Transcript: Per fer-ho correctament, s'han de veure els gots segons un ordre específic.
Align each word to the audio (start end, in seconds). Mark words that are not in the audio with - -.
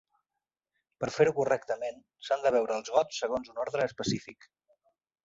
Per 1.01 1.09
fer-ho 1.17 1.33
correctament, 1.39 1.99
s'han 2.29 2.41
de 2.45 2.53
veure 2.55 2.75
els 2.79 2.89
gots 2.97 3.21
segons 3.25 3.53
un 3.55 3.61
ordre 3.65 3.85
específic. 3.91 4.49